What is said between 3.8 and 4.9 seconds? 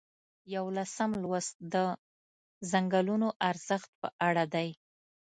په اړه دی.